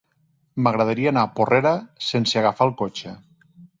M'agradaria 0.67 1.11
anar 1.13 1.25
a 1.27 1.31
Porrera 1.39 1.73
sense 2.07 2.41
agafar 2.43 2.69
el 2.71 2.75
cotxe. 2.81 3.15